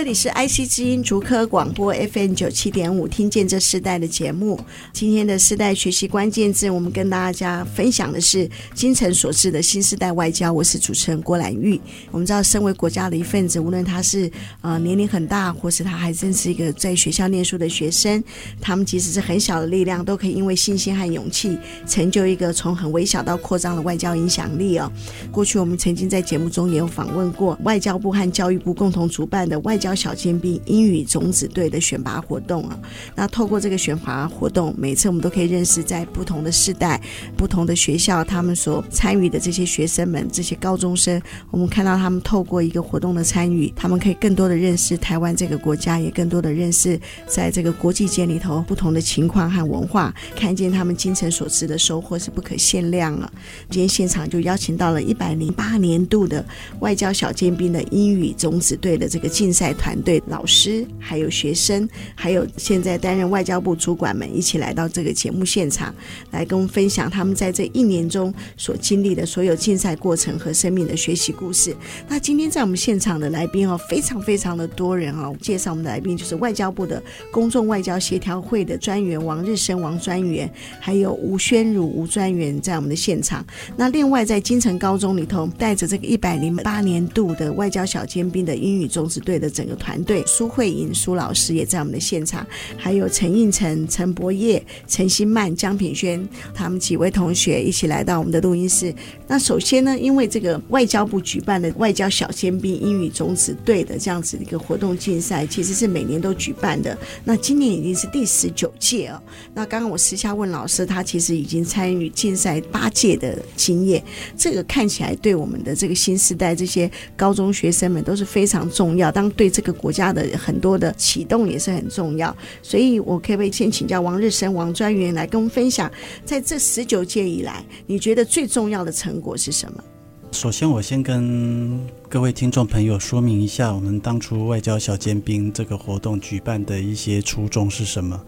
[0.00, 4.58] 这里是 IC 之音竹科广播 FM 九七点五，听见这世代的节目。
[4.94, 10.50] 今天的世代学习关键字，我们跟大家分享的是精诚所至的新时代外交。
[10.50, 11.78] 我是主持人郭兰玉。
[12.10, 14.30] 我们知道，身为国家的一份子，无论他是
[14.62, 18.24] 呃年龄很大，或是他还真是一个在学校念书的学生，
[18.58, 24.90] 他们即使是很小的力量，都可以因为信心和勇气，成就一个从很微小到扩张的外交影响力哦。
[25.30, 32.78] 过去我们曾经在节目中也有访问过外交部和教育部共同主办的外交小尖兵英语种子队的选拔活动啊，
[33.14, 37.00] 那透过这个选拔活动，每次我们都可以认识在不同的世代、
[37.36, 53.30] 不同的学校，他们所参与的这些学生们、这些高中生，我们看到他们透过一个活动的参与，他们可以更多的认识台湾这个国家，也更多的认识在这个国际间里头不同的情况和文化，看见他们精诚所至的收获是不可限量了。
[53.68, 56.44] 今天现场就邀请到了一百零八年度的
[56.80, 60.22] 外交小尖兵的英语种子队的这个竞赛团队。
[60.26, 65.94] 老师，还有学生，还有现在担任外交部主管们一起来到这个节目现场，
[66.30, 71.74] 来跟我们分享他们在这一年中所经历的所有竞赛过程和生命的学习故事。
[72.06, 75.34] 那今天在我们现场的来宾哦，非常非常的多人哦。
[75.40, 83.44] 介绍我们的来宾就是外交部的公众外交协调会的专员王日生王专员，还有吴宣儒吴专员在我们的现场。
[83.76, 90.00] 那另外在金城高中里头，带着这个一百零八年度的外交小尖兵的英语种子队的整个团。
[90.00, 98.94] 队，苏慧莹苏老师也在我们的现场，还有陈映辰、陈博业、陈新曼、江品轩，他们几位同学一起来到我们的录音室。
[99.26, 106.96] 那首先呢，因为这个外交部举办的外交小尖兵英语种子队的这样子的一个活动竞赛，其实是每年都举办的。
[107.22, 109.20] 那今年已经是第十九届哦。
[109.54, 114.02] 那刚刚我私下问老师，他其实已经参与竞赛八届的经验，
[114.36, 119.10] 这个看起来对我们的这个新时代这些高中学生们都是非常重要。
[119.12, 125.90] 当对这这个国家的很多的启动也是很重要，所以我可不可以先请教王日升王专员来跟我们分享，
[126.24, 129.84] 在这十九届以来，你觉得最重要的成果是什么？
[130.32, 131.78] 首先，我先跟
[132.08, 138.18] 各位听众朋友说明一下，我们当初外交小尖兵这个活动举办的一些初衷是什么。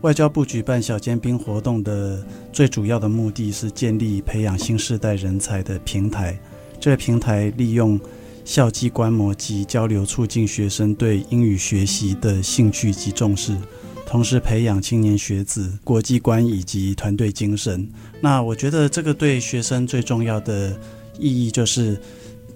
[0.00, 2.20] 外交部举办小尖兵活动的
[2.52, 6.36] 最主要的目的是建立培养新世代人才的平台，
[6.80, 8.00] 这个平台利用。
[8.50, 13.56] 校际观摩及交流，促进学生对英语学习的兴趣及重视，
[14.04, 17.88] 同时培养青年学子国际观以及团队精神。
[18.20, 20.76] 那我觉得这个对学生最重要的
[21.16, 21.96] 意义，就是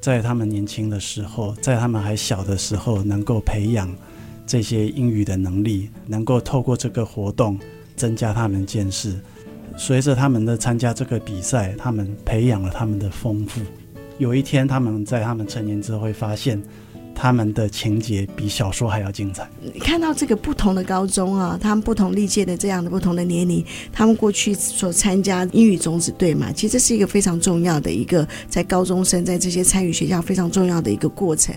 [0.01, 3.89] 在他们年轻的时候，在他们还小的时候，能够培养
[4.45, 7.57] 这些英语的能力，能够透过这个活动
[7.95, 9.15] 增加他们见识。
[9.77, 13.61] 随着他们的参加这个比赛，他们培养了他们的丰富。
[14.19, 16.63] 有一天，他们在他们成年之后会发现，
[17.15, 19.49] 他们的情节比小说还要精彩。
[19.61, 31.55] 你看到这个不同的高中啊，他们不同历届的这样的不同的年龄，他们过去所参加英语种子队嘛，其实这是一个非常重要的一个在高中生在这些参与学校非常重要的一个过程。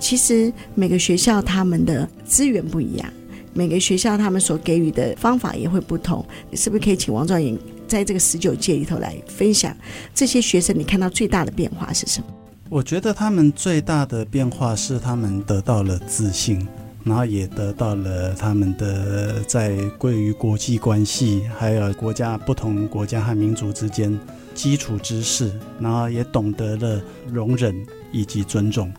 [0.00, 3.08] 其实每个学校他们的资源不一样，
[3.52, 6.24] 每个学校他们所给予的方法也会不同。
[6.50, 7.56] 你是不是可以请王状元？
[7.90, 9.76] 在这个十九届里头来分享
[10.14, 12.26] 这些学生，你看到最大的变化是什么？
[12.68, 16.64] 我觉得他们最大的变化是他们得到了自信，
[17.02, 24.16] 然后也得到了他们的在关于国际关系，还有国家不同国家和民族之间
[24.54, 25.50] 基础知识，
[25.80, 27.74] 然后也懂得了容忍
[28.12, 28.92] 以及尊重。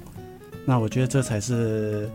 [0.65, 2.09] 那我觉得这才是。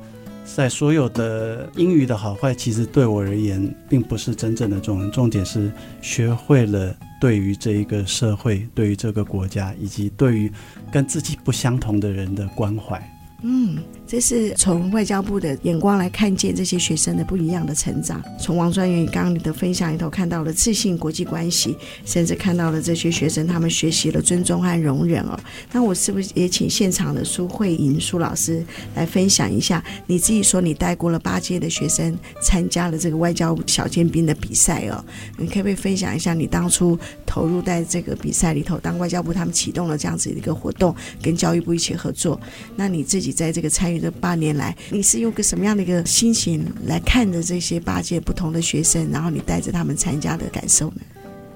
[0.55, 5.11] 在所有的英语的好坏，其实对我而言，并不是真正的重点。
[5.11, 5.71] 重点是
[6.01, 10.51] 学会了对于这一个社会、对于这个国家，以及对于
[10.91, 12.99] 跟自己不相同的人的关怀。
[13.43, 18.23] 嗯，这是从外交部的眼光来看见这些学生的不一样的成长。
[18.41, 25.39] 从王专员刚刚你的分享里头看到了自信、国际关系，甚至看到了这些学生他们学习了尊重和容忍哦。
[25.73, 28.65] 那我是不是也请现场的苏慧莹苏老师
[28.95, 29.83] 来分享一下？
[30.07, 35.05] 你自己说你带过了八届的学生参加了这个外交小尖兵的比赛哦，
[35.37, 42.41] 你可不可以分享一下你当初投入在这个比赛里头，当外交部他们启动了这样子的一个活动，跟教育部一起合作，
[42.77, 43.27] 那你自己？
[43.37, 51.01] 在这个参与这八年来，你是用个什么样的一个心情来看着这些八届不同的学生，然后你带着他们参加的感受呢？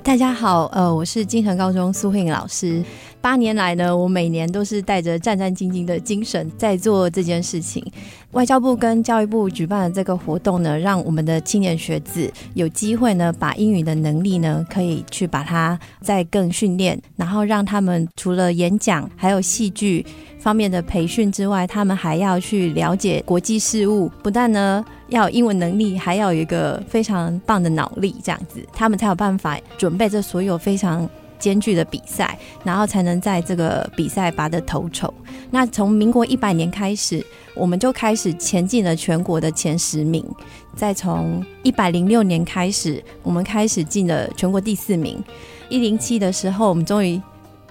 [0.02, 2.82] 大家好，呃，我是金城高中苏慧颖老师。
[3.20, 7.84] 八年来呢，我每年都是带着战战兢兢的精神在做这件事情。
[8.32, 20.06] 外交部跟教育部举办的这个活动呢，让我们的青年学子有机会呢，把英语的能力呢，可以去把它再更训练，然后让他们除了演讲还有戏剧
[20.38, 31.08] 方面的培训之外，他们还要去了解国际事务，不但呢要有英文能力，还要有一个非常棒的脑力，这样子他们才有办法准备这所有非常。
[31.40, 35.12] 艰巨的比赛，然后才能在这个比赛拔得头筹。
[35.50, 40.24] 那从民国一百年开始，我们就开始前进了全国的前十名。
[40.76, 45.20] 再从一百零六年开始，我们开始进了全国第四名。
[45.68, 47.20] 一零七的时候，我们终于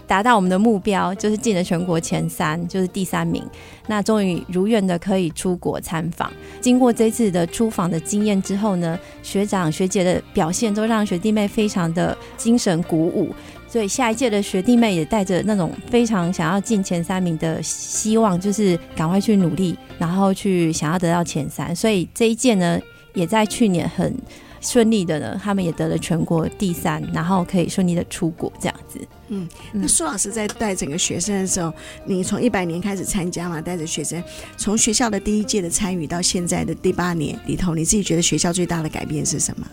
[0.06, 3.44] 达到我们的目标，就是进了全国前三，就是第三名。
[3.88, 6.31] 那终于如愿的可以出国参访。
[6.60, 13.33] 经过这次的出访的经验之后呢，学长学姐的表现都让学弟妹非常的精神鼓舞。
[13.69, 21.75] 所以下一届的学弟妹也带着那种非常想要进前三名的希望，就是赶快去努力，然后去想要得到前三。
[21.75, 22.80] 所以这一届呢，
[23.13, 24.12] 也在去年很
[24.60, 29.00] 顺利的呢，他们也得了全国第三，然后可以顺利的出国这样子。
[29.27, 31.72] 嗯，那苏老师在带整个学生的时候，
[32.06, 34.22] 你从一百年开始参加嘛，带着学生
[34.57, 39.68] 从学校的第一届的参与到现在的第八年里头，你自己觉得学校最大的改变是什么？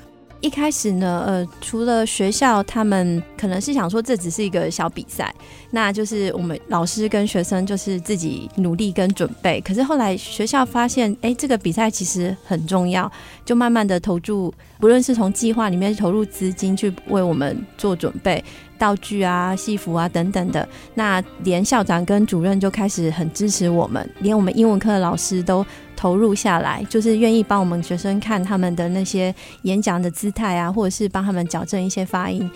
[0.47, 5.35] 一开始呢，呃，除了学校，他们可能是想说这只是一个小比赛，
[5.73, 9.61] 那就是我们老师跟学生就是自己努力跟准备。
[9.63, 13.11] 可是后来学校发现，哎、这个比赛其实很重要，
[13.45, 18.43] 就慢慢的投注，不论是从计划里面投入资金去为我们做准备。
[18.79, 25.65] 道具啊、戏服啊等等的，那连校长跟主任就开始很支持我们，连我们英文课的老师都
[25.97, 32.49] 投入下来，就是愿意帮我们学生看他们的那些演讲的姿态啊，或者是帮他们矫正一些发音。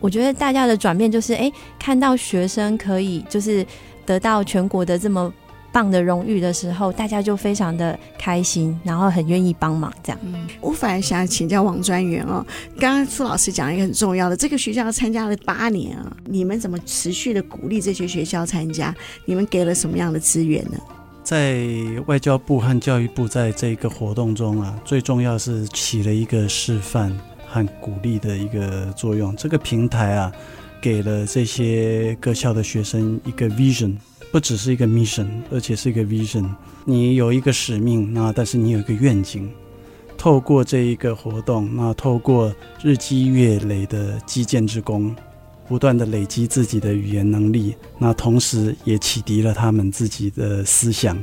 [0.00, 3.64] 我觉得大家的转变就是，哎，看到学生可以就是
[4.04, 5.32] 得到全国的这么。
[5.72, 10.18] 棒的荣誉的时候，大家就非常的开心，然后很愿意帮忙这样。
[10.22, 12.42] 嗯，我反而想请教王专员哦，
[12.80, 18.94] 刚刚苏老师讲一个很重要的，这个学校参加了八年啊，你们怎么持续的鼓励这些学校参加？
[19.26, 20.78] 你们给了什么样的资源呢？
[21.26, 21.66] 在
[22.06, 27.12] 外交部和教育部在这个活动中啊，最重要是起了一个示范
[27.48, 29.34] 和鼓励的一个作用。
[29.34, 30.32] 这个平台啊，
[30.80, 33.96] 给了这些各校的学生一个 vision。
[34.30, 36.48] 不只是一个 mission，而且是一个 vision。
[36.84, 39.50] 你有一个使命，那但是你有一个愿景。
[40.16, 45.12] 透过这一个活动，那透过日积月累的积剑之功，
[45.68, 51.16] 不断的累积自己的语言能力，那同时也启迪了他们自己的思想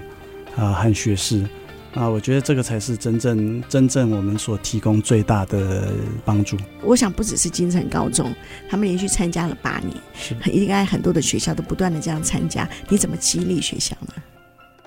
[0.56, 1.48] 啊和学识。
[1.94, 5.94] 啊，我觉得这个才是真正真正我们所提供最大的
[6.25, 6.57] 帮助。
[6.81, 8.34] 我想不只是金城高中，
[8.68, 12.68] 他们连续参加了八年，是应该很多的学校都不断的这样参加。
[12.90, 14.13] 你怎么激励学校呢？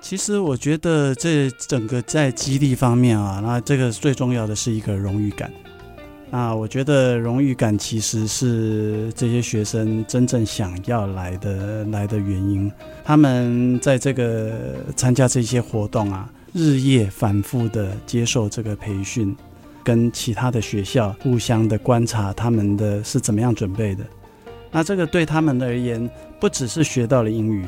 [0.01, 5.49] 其实我觉得这整个在激励方面啊，那这个最重要的是一个荣誉感。
[6.29, 12.71] 那我觉得荣誉感其实是这些学生真正想要来的来的原因。
[13.03, 16.29] 他们在这个参加这些活动啊。
[16.53, 19.35] 日夜反复的接受这个培训，
[19.83, 24.03] 跟其他的学校互相的观察，他们的是怎么样准备的。
[24.71, 26.09] 那这个对他们而言，
[26.39, 27.63] 不只是学到了英语，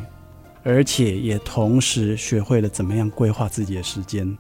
[0.64, 4.36] 而且也同时学会了怎么样规划自己的时间。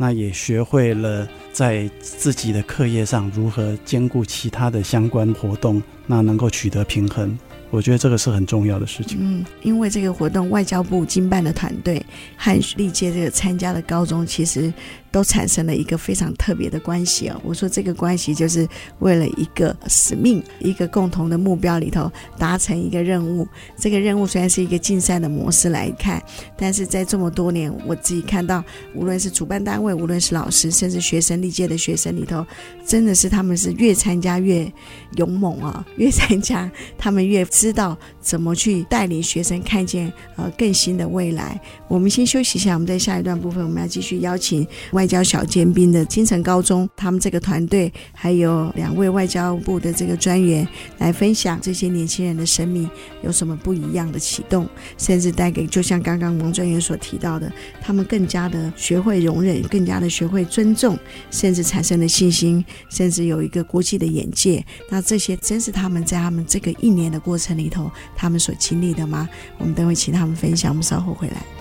[0.00, 7.38] 那也学会了在自己的课业上如何兼顾其他的相关活动，那能够取得平衡。
[7.68, 9.18] 我觉得这个是很重要的事情。
[9.20, 12.02] 嗯，因为这个活动，外交部经办的团队
[12.34, 14.72] 和历届这个参加的高中，其实。
[15.10, 17.40] 都产生了一个非常特别的关系哦。
[17.44, 18.68] 我说这个关系就是
[19.00, 23.46] 为了一个使命、一个共同的目标里头达成一个任务。
[23.76, 26.22] 这个任务虽然是一个竞赛的模式来看，
[26.56, 28.62] 但是在这么多年，我自己看到，
[28.94, 32.46] 无论是主办单位，无论是老师，甚至学生历届的学生里头，
[32.86, 34.72] 真的是他们是越参加越
[35.16, 41.60] 勇猛啊，越参加他们越知道怎么去带领学生看见呃更新的未来。
[41.88, 44.66] 我们先休息一下，我们在下一段部分我们要继续邀请。
[45.00, 52.86] 外交小尖兵的金城高中，他们这个团队还有两位外交部的这个专员来分享这些年轻人的生命
[53.22, 60.98] 有什么不一样的启动，甚至带给就像刚刚王专员所提到的，他们更加的学会容忍，更加的学会尊重，
[61.30, 64.62] 甚至产生了信心，甚至有一个国际的眼界。
[64.90, 69.26] 那这些真是他们在他们这个一年的过程里头，他们所经历的吗？
[69.56, 70.70] 我们等会请他们分享。
[70.70, 71.59] 我们稍后回来。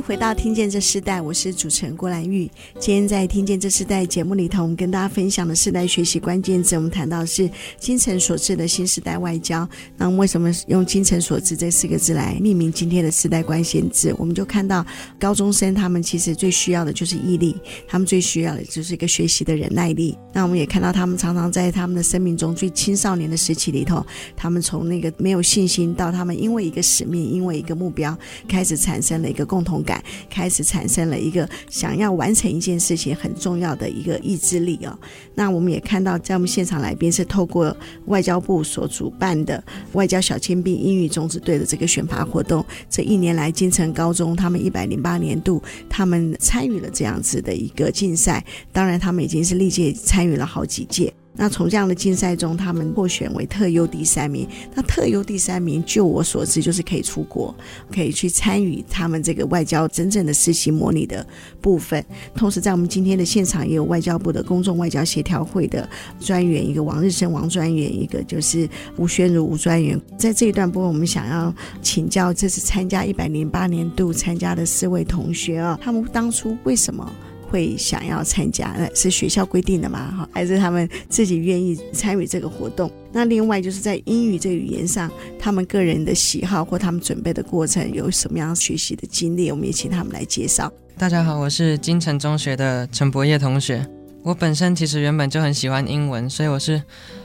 [0.00, 2.48] 回到《听见这世代》，我是主持人郭兰玉。
[2.78, 9.68] 今天在《听见这世代》节目里头，我们跟大家分享的世代学习关键字，我们谈到是精诚所至的新时代外交。
[9.96, 14.14] 那为什么用“精诚所至”这四个字来命名今天的世代关键字？
[14.18, 14.86] 我们就看到
[15.18, 17.56] 高中生他们其实最需要的就是毅力，
[17.88, 20.16] 他们最需要的就是一个学习的忍耐力。
[20.32, 24.04] 那我们也看到他们常常在他们的生命中最青少年的时期里头，
[24.36, 29.82] 他们从那个没有信心到他们因为一个使命，因为一个目标，开始产生了一个共同。
[29.88, 34.92] 感开始产生了一个想要完成一件事情很重要的一个意志力哦。
[35.34, 37.74] 那我们也看到，在我们现场来宾是透过
[38.06, 39.64] 外交部所主办的
[39.94, 51.12] 外交小尖兵英语种子队的这个选拔活动，这一年来金城高中他们一百零八年度他们参与了这样子的一个竞赛，当然他们已经是历届参与了好几届。
[51.38, 54.46] 那从这样的竞赛中，他们获选为特优第三名。
[54.74, 57.54] 那特优第三名，就我所知，就是可以出国，
[57.94, 61.24] 可以去参与他们这个外交真正的实习模拟的
[61.60, 62.04] 部分。
[62.34, 69.98] 同时，在我们今天的现场，也有外交部的公众外交协调会的专员，一个王日升王专员，一个就是吴宣如吴专员。
[70.18, 77.08] 在这一段部分，我们想要请教，这次参加一百零八年度参加的四位同学啊，他们当初为什么？
[77.50, 80.14] 会想要参加，那是学校规定的吗？
[80.16, 82.90] 哈，还是他们自己愿意参与这个活动？
[83.10, 89.50] 那另外就是在英语这个语言上，他们个人的喜好或他们准备的过程有什么样学习的经历？
[89.50, 90.70] 我们也请他们来介绍。
[90.96, 93.86] 大家好，我是金城中学的陈博业同学。
[94.22, 96.82] 我本身其实原本就很喜欢英文，所以我是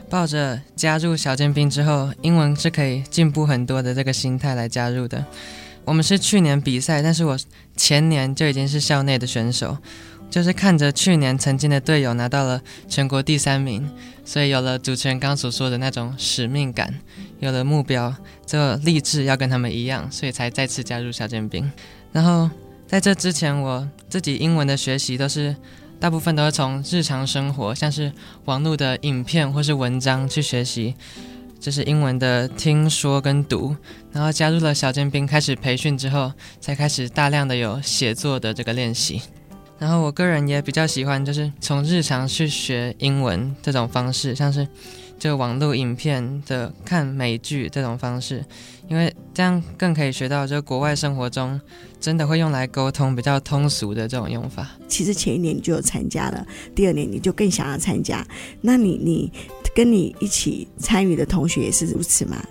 [0.10, 5.26] 抱着加入小尖兵之后，英文是可以进步很多的这个心态来加入的。
[5.86, 7.38] 我们是去年比赛，但是我
[7.76, 9.78] 前年就已经是校内的选手。
[10.34, 12.60] 就是看着去年曾经的队友拿到了
[12.90, 13.88] 全国第三名，
[14.26, 16.92] 所以有了主持人刚所说的那种使命感，
[17.40, 18.12] 有了目标，
[18.44, 21.72] 就立志要跟他们一样，所以才再次加入小尖兵。
[22.12, 22.50] 然后
[22.88, 25.56] 在这之前，我自己英文的学习都是
[26.00, 28.12] 大部分都是从日常生活，像是
[28.46, 30.96] 网络的影片或是文章去学习，
[31.60, 33.76] 就是英文的听说跟读。
[34.12, 39.22] 然后加入了小尖兵，开始培训之后，才开始大量的有写作的这个练习。
[39.84, 44.66] 然后我个人也比较喜欢，就是从日常去学英文这种方式，像是
[45.20, 48.46] 就网络影片的看美剧这种方式，
[48.88, 51.60] 因为这样更可以学到，就国外生活中
[52.00, 54.72] 真的会用来沟通比较通俗的这种用法。
[54.88, 58.26] 其实前一年你就有参加了，第二年你就更想要参加。
[58.62, 59.30] 那你你
[59.76, 62.42] 跟你一起参与的同学也是如此吗？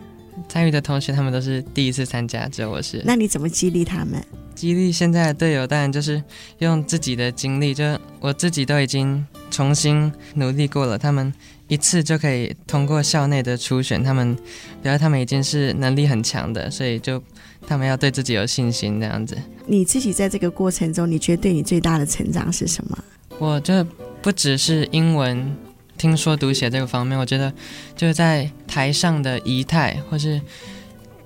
[0.53, 3.01] 参与的同学他们都是第一次参加，只有我是。
[3.07, 4.23] 那你怎么激励他们？
[4.55, 6.23] 激励现在的队友，当然就是
[6.59, 11.33] 用自己的经历，就我自己都已经重新努力过了，他们
[11.69, 14.37] 一次就可以通过校内的初选，他们，
[14.83, 17.23] 表示他们已经是能力很强的，所以就
[17.67, 19.35] 他们要对自己有信心这样子。
[19.67, 23.05] 你自己在这个过程中，你觉得对你最大的成长是什么？
[23.39, 23.83] 我就
[24.21, 25.57] 不只是英文
[26.03, 27.53] 听说读写这个方面，我觉得
[27.97, 30.41] 就是在台上的仪态或是。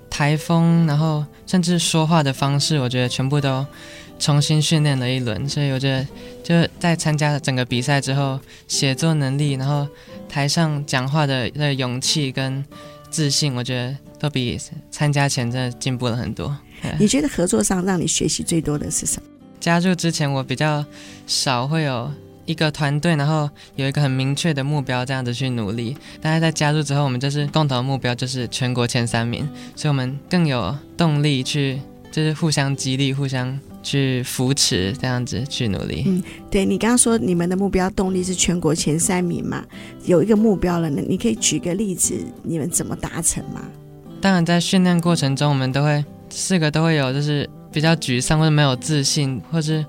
[0.09, 3.67] 台风，然后甚至说话的方式，我觉得全部都
[4.19, 5.47] 重新训练了一轮。
[5.47, 6.07] 所以我觉得，
[6.65, 9.87] 就在参加整个比赛之后，写作能力，然后
[10.27, 12.65] 台上讲话的那勇气跟
[13.11, 14.59] 自信，我觉得都比
[14.91, 16.57] 参加前真的进步了很多。
[16.99, 19.29] 你觉得合作上让你学习最多的是什么？
[19.61, 20.83] 加入之前，我比较
[21.27, 22.11] 少会有。
[22.47, 25.97] 一个团队，然后有一个很明确的目标，这样子去努力。
[26.21, 36.05] 大家在加入之后，我们就是共同的目标就是全国前三名，所以我们更有动力去，就是互相激励、互相去扶持，这样子去努力。
[36.07, 39.65] 嗯，对，你刚刚说你们的目标动力是全国前三名嘛？
[40.05, 43.61] 有一个目标了呢，你可以举个例子，你们怎么达成吗？
[44.21, 49.85] 当然，在训练过程中，我们都会四个都会有，就是比较沮丧或者没有自信，或是。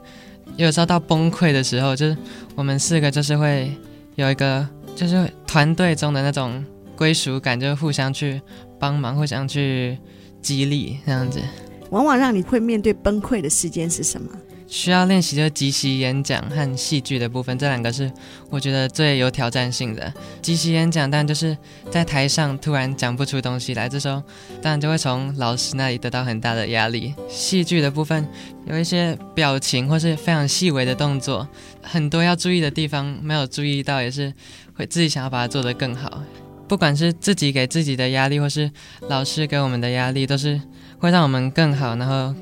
[0.58, 2.18] 有时候到崩溃的时候，就是
[2.56, 3.72] 我们四个就是会
[4.16, 8.42] 有一个，就是团队中的那种归属感，就互相去
[8.80, 9.98] 帮忙，互相去
[10.42, 11.40] 激励，这样子。
[11.92, 14.30] 往往让你会面对崩溃的时间是什么？
[14.68, 18.12] 需要练习就是即席演讲和戏剧的部分，这两个是
[18.50, 20.14] 我觉得最有挑战性的。
[20.42, 21.58] 即席演讲，当然就是
[21.90, 24.22] 在台上突然讲不出东西来，这时候
[24.62, 27.14] 当然就会从老师那里得到很大的压力。
[27.30, 28.28] 戏剧的部分
[28.66, 31.48] 有一些表情或是非常细微的动作，
[31.82, 34.34] 很多要注意的地方没有注意到，也是
[34.76, 36.22] 会自己想要把它做得更好。
[36.68, 38.70] 不管是自己给自己的压力，或是
[39.08, 40.60] 老师给我们的压力，都是
[41.00, 42.36] 会让我们更好，然后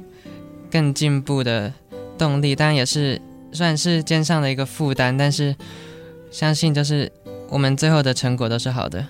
[0.72, 1.72] 更进步的。
[2.18, 5.56] 动力当然也是算是肩上的一个负担，但是
[6.32, 7.12] 相信就是
[7.50, 9.06] 我们最后的成果都是好的。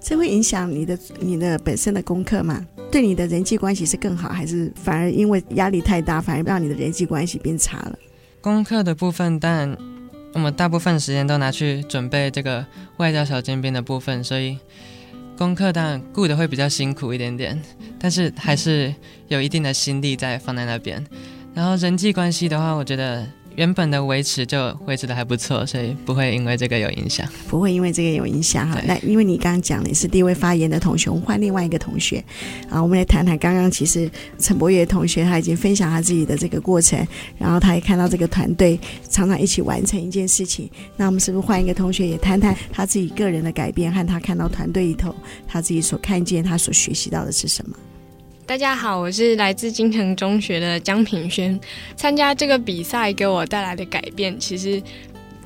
[0.00, 2.64] 这会影响你的你的本身的功课吗？
[2.90, 7.98] 对你的人际关系是更好，还是反而因为压力太大，反而让你的人际关系变差了？
[8.40, 9.76] 功课的部分，但
[10.32, 12.64] 我们大部分时间都拿去准备这个
[12.98, 14.58] 外交小尖兵的部分，所以
[15.36, 17.60] 功课当然顾的会比较辛苦一点点，
[17.98, 18.94] 但是还是
[19.28, 21.04] 有一定的心力在放在那边。
[21.54, 23.26] 然后人际关系的话，我觉得。
[23.56, 27.24] 原本的维持就维持的还不错，所以不会因为这个有影响。
[27.46, 28.80] 不会因为这个有影响哈。
[28.84, 32.18] 那因为你刚刚讲你是第一位发言的同学，我们换另外一个同学
[32.68, 36.98] 啊，我们来谈谈刚刚其实陈柏岳同学他已经分享他自己的这个过程，
[37.38, 38.76] 然后他也看到这个团队
[39.08, 40.68] 常常一起完成一件事情。
[40.96, 45.14] 那我们是不是换一个同学也谈谈他自己个人的改变和他看到团队里头
[45.46, 47.76] 他自己所看见他所学习到的是什么？
[48.46, 51.58] 大家好，我是来自金城中学的江品轩。
[51.96, 54.82] 参加这个比赛给我带来的改变，其实。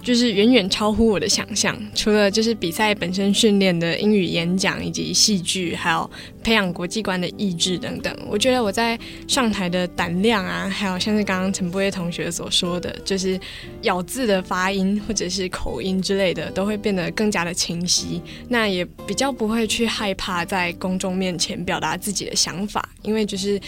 [0.02, 6.10] 就是远远超乎我的想象，除了就是比赛本身训练的英语演讲以及戏剧，还有
[6.42, 13.38] 培养国际观的意志等等，我觉得我在上台的胆量啊，还有像是刚刚陈柏岳同学所说的，就是
[13.82, 18.22] 咬字的发音或者是口音之类的，都会变得更加的清晰。
[18.48, 23.60] 那也比较不会去害怕在公众面前表达自己的想法，因为就是。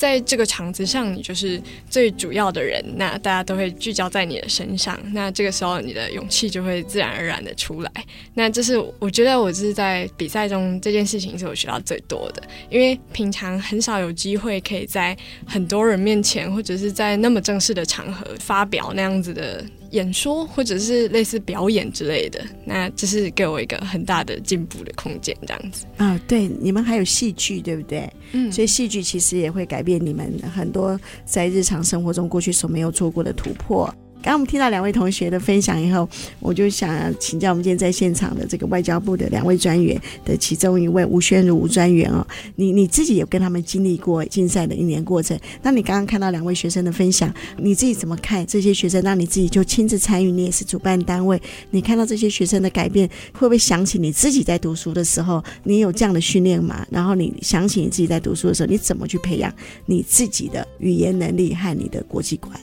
[0.00, 7.92] 在这个场子上，你就是最主要的人，那大家都会聚焦在你的身上，那这个时候你的勇气就会自然而然的出来。
[8.32, 15.14] 那这是我觉得我是在比赛中这件事情是我学到最多的，因为平常很少有机会可以在
[15.46, 19.62] 很多人面前，或者是在那么正式的场合发表那样子的。
[19.90, 26.20] 演说或者是类似表演之类的，那这是给我一个很大的进步的空间，这样子啊。
[26.28, 28.08] 对，你们还有戏剧，对不对？
[28.32, 33.92] 嗯，所以戏剧其实也会改变你们很多在日常生活中过去所没有做过的突破。
[34.22, 36.06] 刚刚我们听到两位同学的分享以后，
[36.40, 42.24] 我就想请教我们今天在现场的这个外交部的两位专员的其中一位吴宣如吴专员哦，
[42.54, 45.38] 你你自己有跟他们经历过竞赛的一年过程？
[45.62, 49.00] 那你刚刚看到两位学生的分享，你自己怎么看这些学生？
[49.02, 51.40] 让你自己就亲自参与，你也是主办单位，
[51.70, 56.86] 你看到这些学生的改变，会不会想起你自己在读书的时候，你有这样的训练吗？
[56.90, 59.50] 然后你想起你自己在读书的时候，你怎么去培养
[59.86, 62.54] 你自己的语言能力和你的国际观？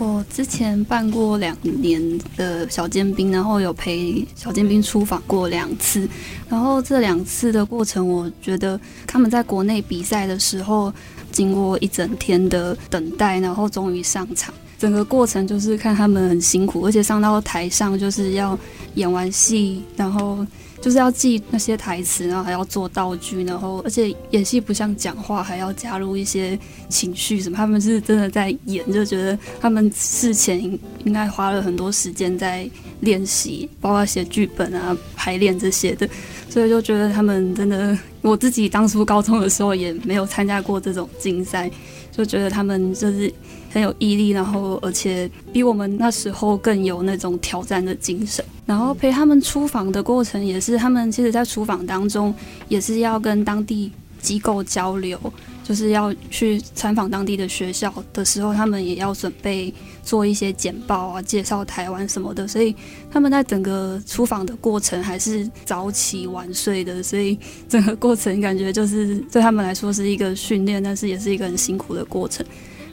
[0.00, 2.02] 我之前办过两年
[2.34, 6.08] 的小尖兵，然后有陪小尖兵出访过两次，
[6.48, 10.90] 然后这两次的过程，我觉得他们在国内比赛的时候，
[11.30, 18.58] 经过一整天的等待，然后终于上场，整个过程就是看他们很辛苦，而且上到台上就是要
[18.94, 20.46] 演完戏，然后。
[20.80, 27.56] 就是要记那些台词，然后还要做道具，然后而且演戏不像讲话，还要加入一些情绪什么。
[27.56, 30.58] 他们是真的在演，就觉得他们事前
[31.04, 32.68] 应该花了很多时间在
[33.00, 36.08] 练习，包括写剧本啊、排练这些的。
[36.48, 41.70] 所以就觉得他们真的，我自己当初高中的时候也没有参加过这种竞赛，
[42.10, 43.32] 就觉得他们就是。
[43.72, 48.44] 很有毅力，然后而且比我们那时候更有那种挑战的精神。
[48.70, 52.32] 然后陪他们出访的过程也是，他们其实在出访当中
[52.68, 53.90] 也是要跟当地
[54.22, 55.18] 机构交流，
[55.64, 62.46] 就是要去参访当地的学校的时候，他们也要准备做一些简报啊，介绍台湾什么的。
[62.46, 62.72] 所以
[63.10, 67.36] 他们在整个出访的过程还是早起晚睡的，所以
[67.68, 72.46] 整个过程感觉就是对他们来说是一个训练，但是也是一个很辛苦的过程。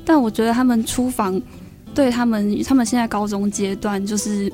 [0.04, 1.40] 但我觉得他们出访，
[1.94, 4.52] 对他们，他们现在高中阶段，就是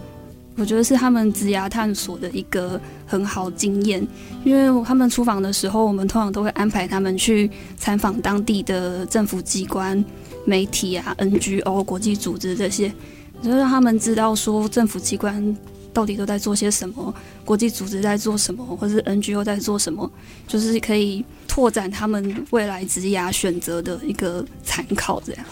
[0.55, 4.05] 我觉得是他们职涯探索的一个很好经验。
[4.43, 10.03] 因为他们出访的时候，我们通常都会安排他们去参访当地的政府机关、
[10.45, 12.93] 媒体啊、NGO、国际组织这些，
[13.41, 15.57] 就让他们知道说政府机关
[15.93, 17.13] 到底都在做些什么，
[17.45, 20.11] 国际组织在做什么，或是 NGO 在做什么，
[20.47, 21.25] 就是可以。
[21.45, 25.45] 拓展他们未来职涯选择的一个参考，这样。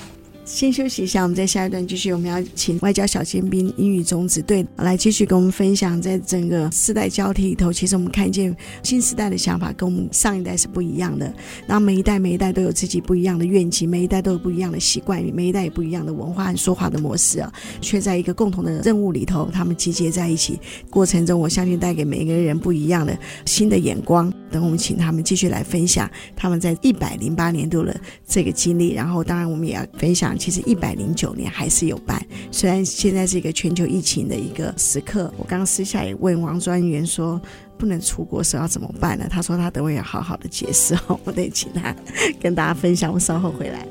[0.53, 2.11] 先休息一下，我们在下一段继续。
[2.11, 11.33] 我们要请外交小尖兵英语种子队来继续跟我们分享，在整个世代交替里头，其实我们看见新时代的想法跟我们上一代是不一样的。
[11.65, 20.59] 然后每一代每一代都有自己不一样的愿景，每一代都有不一样的习惯，每一代有不一样的文化和说话的模式啊，却在一个共同的任务里头，他们集结在一起
[20.89, 24.31] 过程中，我相信带给每一个人不一样的新的眼光。
[24.51, 30.37] 等我们请他们继续来分享他们在一百零八年度的这个经历，然后当然我们也要分享。
[30.41, 32.19] 其实一百零九年还是有办，
[32.51, 35.31] 虽然现在是一个全球疫情的一个时刻。
[35.37, 37.39] 我刚刚私下也问王专员说，
[37.77, 39.27] 不能出国时要怎么办呢？
[39.29, 41.95] 他说他等会要好好的解释哦， 我得请他
[42.39, 43.13] 跟大家分享。
[43.13, 43.85] 我稍后回来。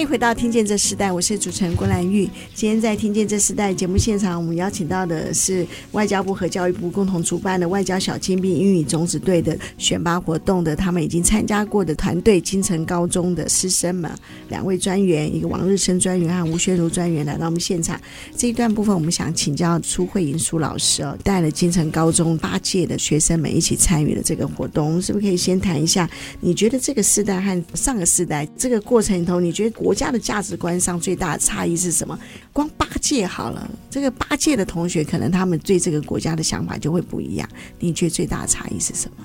[0.00, 2.24] 欢迎回到《听见这时代》，我是主持人郭兰玉。
[2.54, 14.10] 今天在《听见这时代》节目现场，我们邀请到的是外交部和教育部共同主办的外交小尖兵英语种子队的选拔活动的，他们已经参加过的团队——金城高中的师生们，
[14.48, 18.00] 两位专员，一个王日升专员和吴宣如专员来到我们现场。
[18.34, 26.08] 这一段部分，我们想请教苏慧莹苏老师哦，带了金城高中八届的学生们一起参与了这个活动，是不是可以先谈一下？
[26.40, 29.89] 你觉得这个时代和上个时代这个过程里头，你觉得国？
[29.90, 32.16] 国家的价值观上最大的差异是什么？
[32.52, 37.48] 光八戒好了，这个八戒的同学可能他们对这个国家的想法就会不一样。
[37.80, 39.24] 你觉得最大的差异是什么？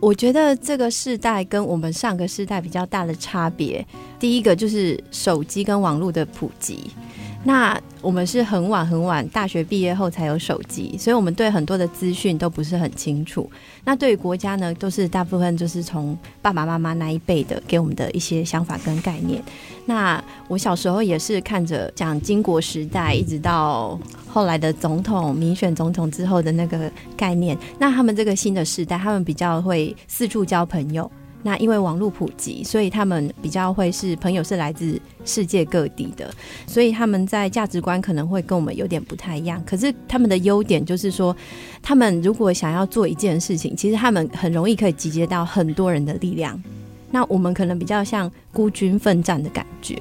[0.00, 3.86] 我觉得这个世代跟我们上个世代比较大的差别，
[4.18, 6.90] 第一个就是手机跟网络的普及。
[7.48, 13.50] 那我们是很晚很晚，大学毕业后才有手机，所以我们对很多的资讯都不是很清楚。
[13.84, 19.42] 那对于国家呢，都是大部分就是从爸爸妈妈那一辈的给我们的一些想法跟概念。
[19.86, 27.56] 那我小时候也是看着讲经国时代，一直到后来的总统民选总统之后的那个概念。
[27.78, 31.10] 那他们这个新的时代，他们比较会四处交朋友。
[31.42, 36.28] 那因为网络普及，所以他们比较会是朋友是来自世界各地的，
[36.66, 39.62] 所以他们在价值观可能会跟我们有点不太一样。
[39.64, 41.34] 可是他们的优点就是说，
[41.80, 46.60] 他们如果想要做一件事情，其实他们很容易可以集结到很多人的力量。
[47.10, 49.96] 那我们可能比较像孤军奋战的感觉，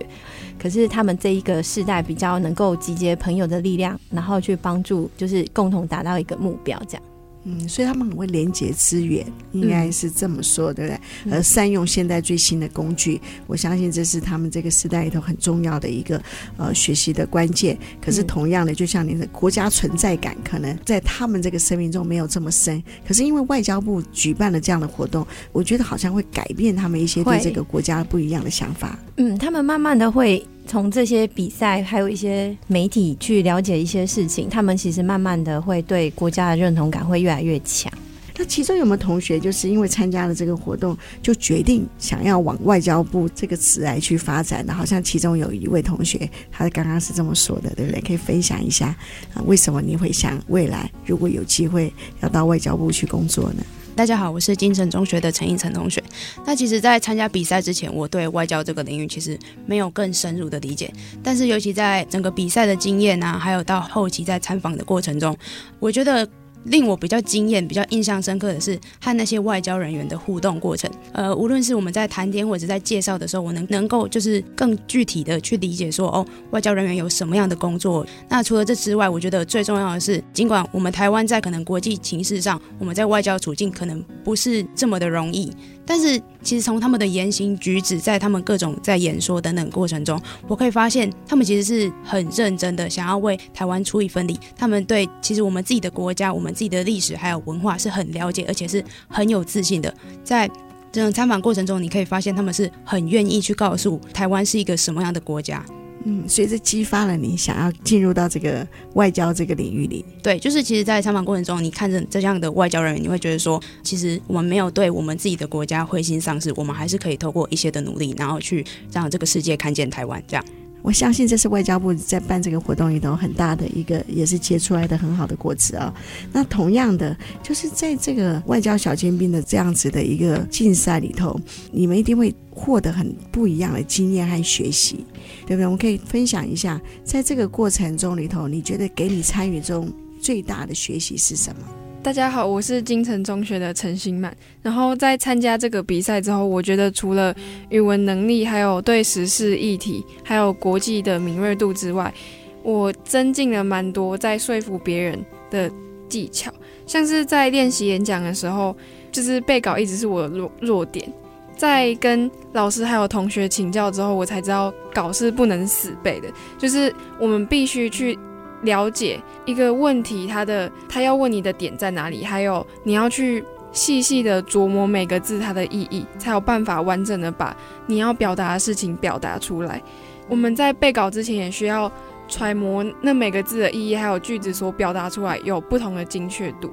[0.60, 7.04] 可是他们这一个世代比较能够集结朋友的力量，然后去帮助，就是共同达到一个目标，这样。
[7.50, 11.00] 嗯，所以他们很会连接资源，应该是这么说，对不对？
[11.24, 16.22] 嗯、而善用现在最新的工具，我相信这是他们这个时代里头很重要的一个
[16.58, 17.78] 呃学习的关键。
[18.02, 22.84] 可是同样的，就像你的国家存在感，可能在他们这个生命中没有这么深。
[23.08, 29.00] 可是因为外交部举办了这样的活动，我觉得好像会改变他们一些对这个国家不一样的想法。
[29.16, 30.46] 嗯，他们慢慢的会。
[30.68, 37.92] 从这些比赛，还有一些媒体去了解一些事情，他们其实慢慢的会对国家的认同感会越来越强。
[38.40, 44.72] 那其中有没有同学就是因为参加了这个活动，就决定想要往外交部这个职来去发展的？
[44.72, 48.00] 好像其中有一位同学，他刚刚是这么说的，对不对？
[48.02, 48.96] 可以分享一下
[49.34, 49.42] 啊？
[49.48, 53.64] 为什么你会想未来如果有机会要到外交部去工作呢？
[53.98, 56.02] 大家好，我是金城中学的陈奕晨同学。
[56.46, 60.94] 那其实，在参加比赛之前，我对外交这个领域其实没有更深入的理解。
[61.24, 65.36] 但是，尤其在整个比赛的经验啊，还有到后期在参访的过程中，
[65.80, 66.30] 我觉得。
[66.66, 70.90] 令我比较惊艳、比较印象深刻的是和那些外交人员的互动过程。
[71.14, 78.06] 呃，无论是我们在谈天或者在介绍的时候，我能能够就是更具体的去理解说，哦，外交人员有什么样的工作。
[78.30, 85.52] 那除了这之外，我觉得最重要的是，尽管我们台湾在可能国际情势上，我们在外交处境可能不是这么的容易。
[85.88, 94.38] 但是，其实从他们的言行举止，在他们各种在演说等等过程中，我可以发现，他们其实是很认真的，想要为台湾出一份力。
[94.58, 99.94] 他们对其实我们自己的国家、我们自己的历史还有文化是很了解，而且是很有自信的。
[100.26, 100.46] 在
[100.92, 105.64] 这种参访过程中，你可以发现他们是很愿意去告诉台湾是一个什么样的国家。
[106.10, 110.06] 嗯，所以这激发了你想要进入到这个外交这个领域里。
[110.24, 120.24] 对，就是其实，在参访过程中，你看着这样的外交人员，你会觉得说，其实我们没有对我们自己的国家灰心丧志，我们还是可以透过一些的努力，然后去让这个世界看见台湾。
[120.26, 120.46] 这样，
[120.82, 125.94] 我相信这是外交部在办这个活动里头很大的一个，也是结出来的很好的果子啊。
[126.32, 131.38] 那同样的，就是在这个外交小尖兵的这样子的一个竞赛里头，
[131.70, 132.34] 你们一定会。
[132.60, 135.06] 获得很不一样的经验和学习，
[135.48, 135.66] 对不对？
[135.66, 141.62] 我们可以分享一下，在这个过程中里头，你觉得给你参与中最大的学习是什么？
[142.04, 144.36] 大家好，我是金城中学的陈新满。
[144.62, 147.34] 然后在参加这个比赛之后，我觉得除了
[147.70, 152.14] 语文能力，还有对时事议题，还有国际的敏锐度之外，
[152.62, 155.72] 我增进了蛮多在说服别人的
[156.10, 156.52] 技巧。
[156.86, 158.76] 像是在练习演讲的时候，
[159.12, 161.12] 就是背稿一直是我的弱弱点。
[161.58, 168.18] 在跟老师还有同学请教之后，我才知道稿是不能死背的，就是我们必须去
[168.62, 179.82] 了解一个问题，它的他要问你的点在哪里，还有你要去细细的琢磨每个字它的意义，才有办法完整的把你要表达的事情表达出来。
[180.30, 181.92] 我们在背稿之前也需要
[182.28, 186.72] 揣摩那每个字的意义，还有句子所表达出来有不同的精确度。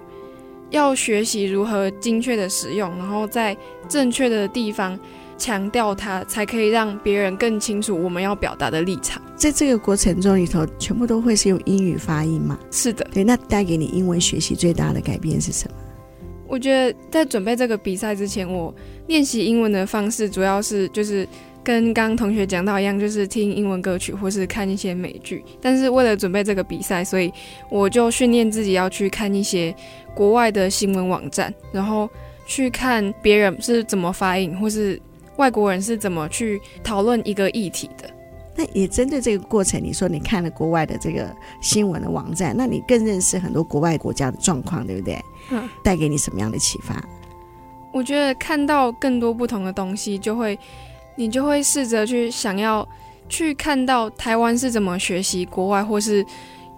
[0.70, 3.57] 要学习如何精确的使用，然后在
[3.88, 4.98] 正确的地方
[5.37, 9.22] 强调它，才可以让别人更清楚我们要表达的立场。
[9.37, 12.59] 在这个过程中里头，全部都会是用英语发音吗？
[12.70, 13.07] 是的。
[13.12, 15.77] 对，那带给你英文学习最大的改变是什么？
[16.46, 18.72] 我觉得在准备这个比赛之前，我
[19.09, 21.27] 练习英文的方式主要是就是
[21.64, 25.42] 跟刚刚同学讲到一样，就是听英文歌曲或是看一些美剧。
[25.61, 27.33] 但是为了准备这个比赛，所以
[27.70, 29.74] 我就训练自己要去看一些
[30.14, 32.09] 国外的新闻网站，然后
[32.46, 35.00] 去看别人是怎么发音，或是
[35.37, 38.09] 外国人是怎么去讨论一个议题的。
[38.57, 45.18] 那也针对这个过程，你说你看了国外的这个新闻的网站，那你更认识很多国外国家的状况，对不对？
[45.50, 47.03] 嗯，带给你什么样的启发？
[47.92, 50.57] 我觉得看到更多不同的东西，就会
[51.16, 52.87] 你就会试着去想要
[53.29, 56.24] 去看到台湾是怎么学习国外，或是。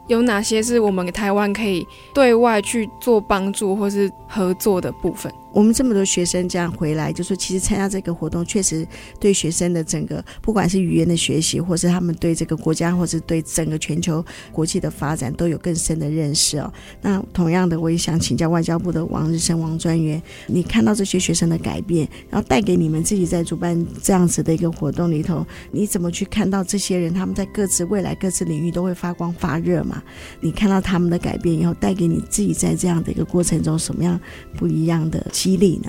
[0.08, 5.32] 有哪些是我们台湾可以对外去做帮助或是合作的部分？
[5.56, 8.86] 我们这么多学生这样回来，就说其实参加这个活动，确实
[9.18, 16.70] 对学生的整个不管是语言的学习，或是他们对这个国家，或是对整个全球国际的发展，都有更深的认识哦。
[17.00, 30.02] 那同样的，我也想请教外交部的王日升王专员，你看到这些学生的改变，然后带给你们自己在主办这样子的一个活动里头，你怎么去看到这些人他们在各自未来各自领域都会发光发热嘛？
[30.38, 34.20] 你看到他们的改变以后，带给你自己在这样的一个过程中什么样
[34.54, 35.88] 不一样的激励呢？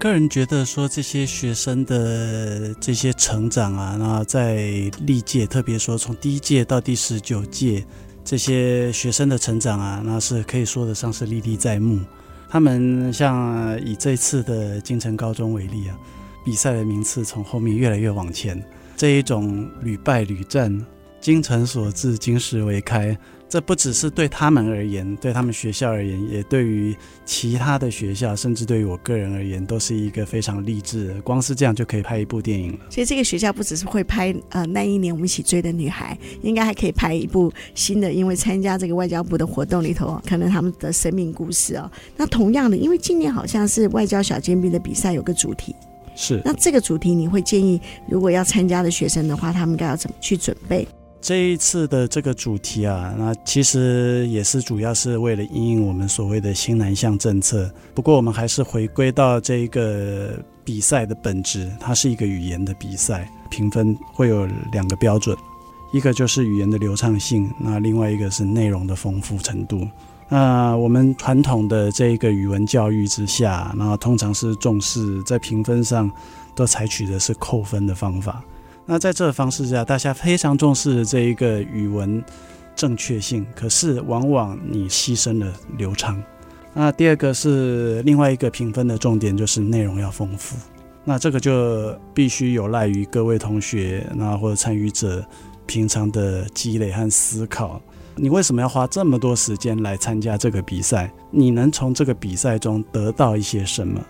[0.00, 7.86] 个人觉得说这些学生的这些成长啊，那在历届，特别说从第一届到第十九届，
[8.24, 12.00] 这些学生的成长啊，那是可以说得上是历历在目。
[12.48, 15.96] 他们像以这次的京城高中为例啊，
[16.44, 18.60] 比赛的名次从后面越来越往前，
[18.96, 20.84] 这一种屡败屡战，
[21.20, 23.16] 精诚所至，金石为开。
[23.48, 31.22] 这不只是对他们而言，对他们学校而言，也对于其他的学校，甚至对于我个人而言，都是一个非常励志的。
[31.22, 32.78] 光是这样就可以拍一部电影了。
[32.90, 41.88] 所以这个学校不只是会拍呃那一年我们一起追的女孩，应该还可以拍一部新的，因为参加这个外交部的活动里头，可能他们的生命故事哦。
[42.16, 45.74] 那同样的，因为今年好像是外交小尖兵的比赛有个主题，
[46.16, 46.42] 是。
[46.44, 50.86] 那这个主题你会建议，如果要参加的学生的话，他们该要怎么去准备？
[51.26, 57.68] 这一次的这个主题啊，那其实也是主要是为了应应我们所谓的新南向政策。
[57.96, 65.36] 不过我们还是回归到这一个比赛的本质，它是一个语言的比赛，评分会有两个标准，
[65.92, 69.84] 一个就是语言的流畅性，那另外一个是内容的丰富程度。
[70.28, 76.08] 那我们传统的这一个语文教育之下，那通常是重视在评分上
[76.54, 78.44] 都采取的是扣分的方法。
[78.88, 82.22] 那在这方式下，大家非常重视这一个语文
[82.76, 86.22] 正确性，可是往往你牺牲了流畅。
[86.72, 90.56] 那第二个是另外一个评分的重点，就是内容要丰富。
[91.04, 95.24] 那这个就必须有赖于各位同学，那或者参与者
[95.66, 97.80] 平常的积累和思考。
[98.14, 101.12] 你为什么要花这么多时间来参加这个比赛？
[101.30, 104.00] 你能从这个比赛中得到一些什么？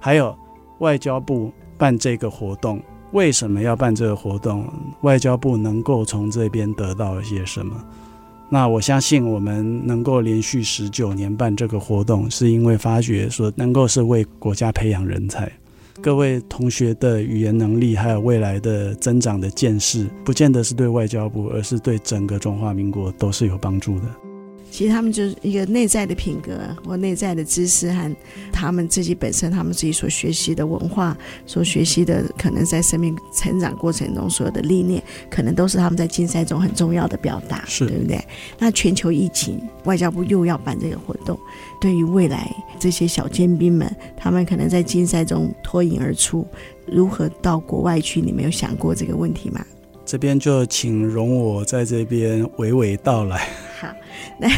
[0.00, 0.36] 还有
[0.78, 2.80] 外交部办这个活动。
[3.14, 4.66] 为什么要办这个活动？
[5.02, 7.80] 外交部能够从这边得到一些什么？
[8.50, 15.50] 那我相信我们能够连续十九年办这个活动，是因为发觉说能够是为国家培养人才。
[16.02, 24.06] 各位同学的语言能力还有未来的增长的见识，不见得是对外交部，而是对整个中华民国都是有帮助的。
[24.74, 28.16] 其实他们就是一个内在的品格或内在的知识和
[28.52, 38.20] 他们自己本身，他们自己所学习的文化，所学习的可能在生命成长过程中所有的历练，可能都是他们在竞赛中很重要的表达，是对不对？
[38.58, 41.38] 那全球疫情，外交部又要办这个活动，
[41.80, 46.44] 对于未来这些小尖兵们，他们可能在竞赛中脱颖而出，
[46.84, 48.20] 如何到国外去？
[48.20, 49.64] 你没有想过这个问题吗？
[50.04, 53.48] 这边就请容我在这边娓娓道来。
[53.80, 53.88] 好，
[54.38, 54.48] 那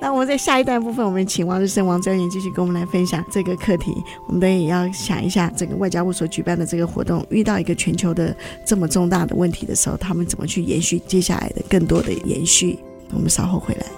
[0.00, 3.92] 那我们在下一段部分，我们请王日生王专员继续跟我们来分享这个课题。
[4.26, 12.78] 我们等也要想一下，这个外交部所举办的这个活动，遇到一个全球的这么重大的问题的时候，他们怎么去延续接下来的更多的延续？
[13.12, 13.97] 我们稍后回来。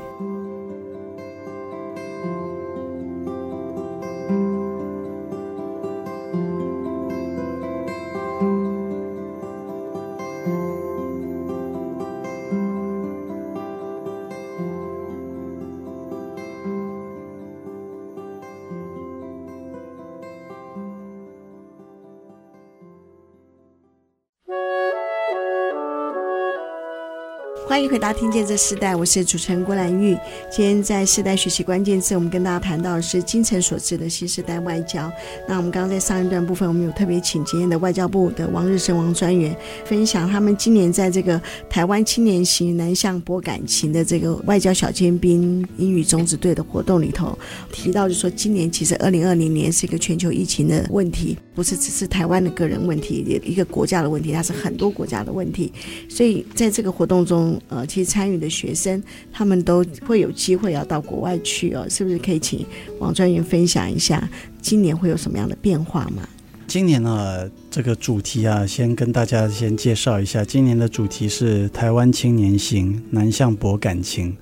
[27.90, 30.16] 回答《听见这世代》，我是主持人郭兰玉。
[30.48, 35.10] 今天在世代学习关键字，我们跟大家谈到的是精诚所至的新时代外交。
[35.48, 47.36] 那我们刚刚在上一段部分，我们有特别请今天的外交部的王日升王专员分享，他们今年在这个台湾青年行南向博感情的这个外交小尖兵英语种子队的活动里头，
[47.72, 55.70] 提到就说，今年其实二零二零年是一个全球疫情的问题，不是只是台湾的个人问题，也一个国家的问题，它是很多国家的问题。
[56.08, 62.64] 所以在这个活动中，呃，其实参与的学生他们都会有机会要到国外去哦，是不是可以请
[62.98, 64.26] 王专员分享一下
[64.62, 66.26] 今年会有什么样的变化吗？
[66.66, 74.34] 今年呢，这个主题啊，先跟大家先介绍一下，今年的主题是台湾青年行，南向博感情。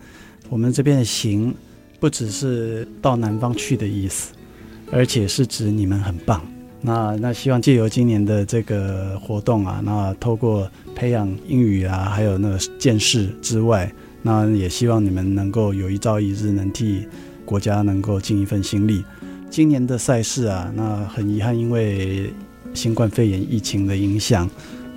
[0.49, 1.53] 我们这边的行
[1.99, 4.31] 不只是到南方去的意思，
[4.93, 6.41] 而且是指你们很棒。
[6.81, 17.07] 那那希望借由今年的这个活动啊，那透过培养英语啊，还有那个见识之外，那也希望你们能够有一朝一日能替
[17.45, 19.05] 国家能够尽一份心力。
[19.51, 22.33] 今年的赛事啊，那很遗憾，因为
[22.75, 24.49] 新冠肺炎疫情的影响，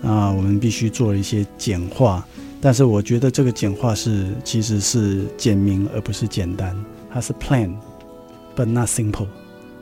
[0.04, 2.24] 啊，我们必须做了一些简化。
[2.62, 6.76] 但是我觉得这个简化是其实是简明而不是简单，
[7.12, 7.74] 它是 plan
[8.56, 9.26] but not simple。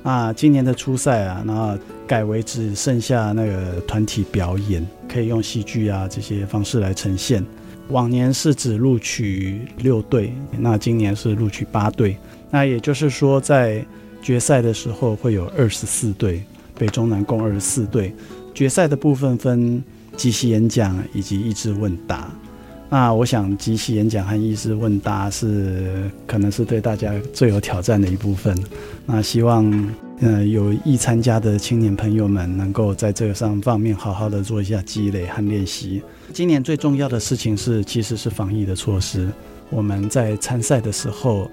[0.10, 7.46] 那，今年的初赛啊，那改为只剩下那个团体表演，可以用戏剧啊这些方式来呈现。
[7.90, 12.18] 往年是只录取六队，那今年是录取八队。
[12.50, 13.86] 那也就是说，在
[14.20, 16.44] 决赛的时候会有二十四队，
[16.76, 18.12] 北中南共二十四队。
[18.52, 19.84] 决赛的部分分
[20.18, 22.32] 即席演讲以及益智问答。
[22.92, 28.58] 那我想，即席演讲和益智问答是可能是对大家最有挑战的一部分。
[29.06, 29.72] 那希望，
[30.22, 36.02] 呃，有意参加的青年朋友们能够在这个上方面好好的做一下积累和练习。
[36.34, 39.30] 今年最重要的事情是，其实是防疫的措施。
[39.70, 41.48] 我们在参赛的时候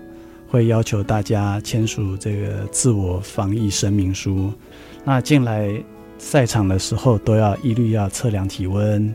[0.49, 4.51] 会要求大家签署这个自我防疫声明书。
[5.05, 5.71] 那进来
[6.17, 9.15] 赛场的时候都要一律要测量体温，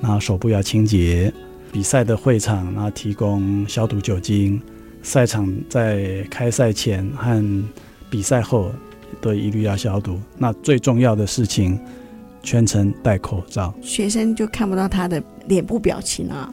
[0.00, 1.30] 然后手部要清洁。
[1.72, 4.60] 比赛的会场，然后提供消毒酒精。
[5.02, 7.64] 赛场在开赛前和
[8.10, 8.70] 比赛后
[9.20, 10.20] 都一律要消毒。
[10.36, 11.78] 那最重要的事情，
[12.42, 13.72] 全程戴口罩。
[13.80, 16.52] 学生就看不到他的脸部表情啊。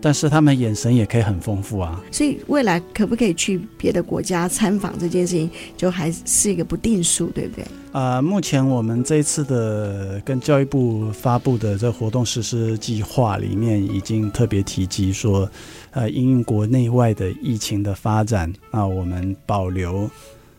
[0.00, 7.64] 但是他们眼神也可以很丰富啊，所以未来可不可以去别的国家参访这件事情，就还是一个不定数，对不对？
[7.92, 15.48] 啊、呃，目前我们这一次的跟教育部发布的这活动实施计划里面，已经特别提及说，
[15.92, 20.10] 呃，因应国内外的疫情的发展，那我们保留、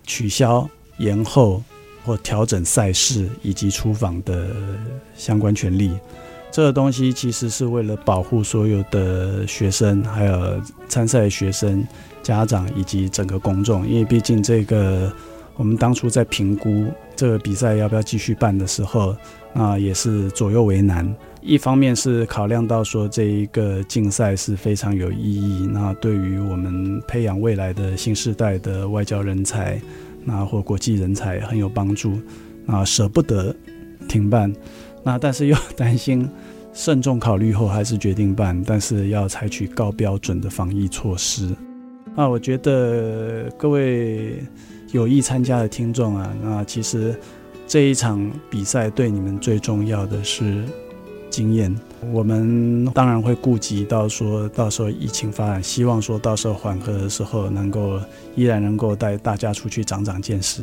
[0.05, 1.61] 取消、延后
[2.03, 4.47] 或调整赛事以及出访的
[5.15, 5.91] 相关权利。
[6.57, 11.85] 这个东西其实是为了保护所有的学生，还有参赛学生、
[12.23, 13.87] 家长以及整个公众。
[13.87, 15.13] 因为毕竟这个，
[15.55, 19.15] 我们当初在评估这个比赛要不要继续办的时候，
[19.53, 21.15] 那也是左右为难。
[21.41, 29.79] 一方面是考量到说这一个竞赛是非常有意义，那对于我们培养未来的新时代的外交人才，
[30.25, 32.13] 那或国际人才很有帮助，
[32.65, 33.55] 啊，舍不得
[34.09, 34.51] 停办。
[35.03, 36.27] 那但是又担心。
[36.77, 41.49] 慎重考虑后，还是决定办，但是要采取高标准的防疫措施。
[42.15, 44.43] 那我觉得各位
[44.91, 47.19] 有意参加的听众啊，那其实
[47.65, 50.63] 这一场比赛对你们最重要的是
[51.31, 51.75] 经验。
[52.13, 57.99] 我们当然会顾及到说到时候疫情发展，希望说到时候缓和的时候，能够
[58.35, 60.61] 依然能够带大家出去长长见识。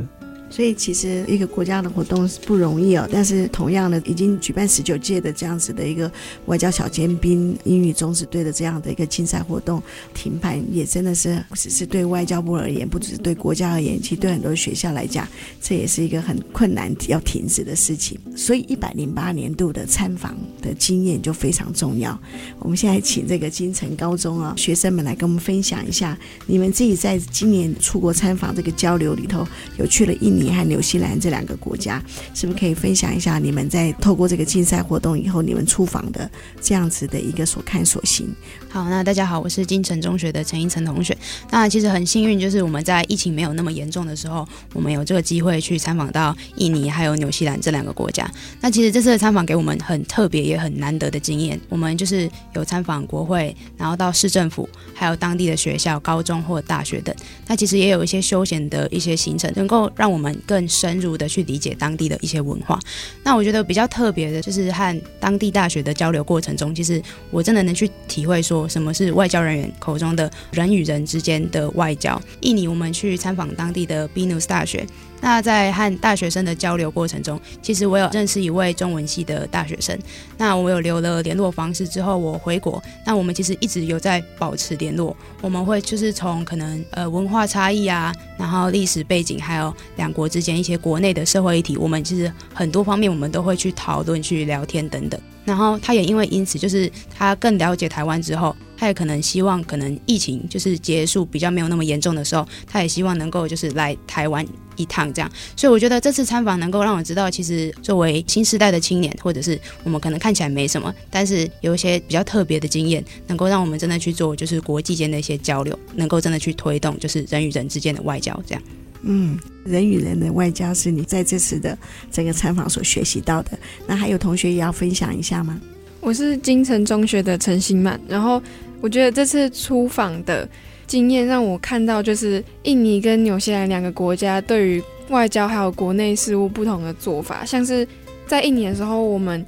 [0.50, 6.10] 所以其实一个国家的活动是不容易哦，但是同样的，已经举办十九届的这样子的一个
[6.46, 9.82] 外交小尖兵英语种子队的这样的一个竞赛活动
[10.14, 15.26] 停办，也真的是不只是对外交部而言，不只是对国家而言，其实对很多学校来讲，
[15.60, 18.16] 这也是一个很困难要停止的事情。
[18.36, 22.16] 所以一百零八年度的参访的经验就非常重要。
[22.60, 26.16] 我们现在请这个金城高中啊学生们来跟我们分享一下，
[26.46, 29.44] 你们自己在今年出国参访这个交流里头，
[29.78, 32.02] 有去了印你和纽西兰这两个国家，
[32.34, 36.28] 是不是可以分享一下你们在透过这个竞赛活动以后，你们出访的
[36.60, 38.28] 这样子的一个所看所行？
[38.68, 41.16] 好，那大家好，我是金城中学的陈映岑同学。
[41.50, 48.28] 那其实很幸运，就是我们在疫情没有那么严重的时候，我们有这个机会去参访到印尼还有纽西兰这两个国家。
[48.60, 51.60] 那其实这次的参访给我们很特别也很难得的经验。
[51.68, 57.14] 我们就是有参访国会，然后到市政府，还有当地的学校、高中或大学等。
[57.46, 60.23] 那其实也有一些休闲的一些行程，能够让我们。
[60.24, 62.80] 们更深入的去理解当地的一些文化。
[63.22, 72.20] 那我觉得比较特别的就是和当地大学的交流过程中，其实我真的能去体会说什么是外交人员口中的人与人之间的外交。
[72.40, 74.86] 印尼我们去参访当地的 BNUS 大学。
[75.24, 79.98] 那在和大学生的交流过程中，其实我有认识一位中文系的大学生。
[80.36, 85.16] 那我有留了联络方式之后，我回国，那我们其实一直有在保持联络。
[85.40, 95.18] 我们会就是从可能呃文化差异啊，然后历史背景，还有两国之间一些国内的社会议题，我们其实很多方面我们都会去讨论、去聊天等等。
[95.46, 104.46] 然后他也因为因此，就是他更了解台湾之后，他也可能希望可能疫情就是结束比较没有那么严重的时候，他也希望能够就是来台湾
[104.76, 105.30] 一趟这样。
[105.56, 118.62] 所以我觉得这次参访能够让我知道，其实作为新时代的青年，或者是我们可能看起来没什么，但是有一些比较特别的经验，能够让我们真的去做就是国际间的一些交流，能够真的去推动就是人与人之间的外交这样。
[119.02, 121.76] 嗯，人与人的外交是你在这次的
[122.10, 123.50] 整个参访所学习到的。
[123.86, 125.60] 那还有同学也要分享一下吗？
[126.00, 128.42] 我是金城中学的陈新曼，然后
[128.80, 130.48] 我觉得这次出访的
[130.86, 137.44] 经验让我看到，就是印尼跟纽西兰两个国家对于外交还有国内事务不同的做法。
[137.44, 137.86] 像是
[138.26, 139.44] 在印尼的时候，我们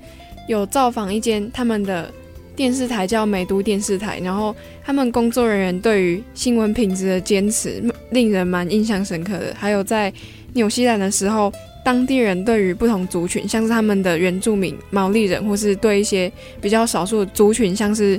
[0.48, 2.12] 有造访一间他们的。
[2.56, 9.54] 电视台叫美都电视台，然后他们工作人员对于新闻品质的坚持，令人蛮印象深刻的。
[9.58, 10.10] 还有在
[10.54, 11.52] 纽西兰的时候，
[11.84, 18.18] 当地人对于不同族群，像是他们的原住民、毛利人，或是对一些比较少数族群，像是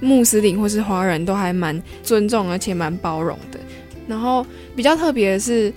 [0.00, 3.60] 穆斯林或是华人都还蛮尊重，而且蛮包容的。
[4.08, 4.44] 然后
[4.74, 5.72] 比较特别的是，